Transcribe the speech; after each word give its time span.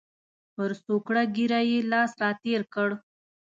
پر 0.55 0.71
څوکړه 0.85 1.23
ږیره 1.35 1.59
یې 1.69 1.79
لاس 1.91 2.11
را 2.21 2.29
تېر 2.43 2.61
کړ. 2.73 2.89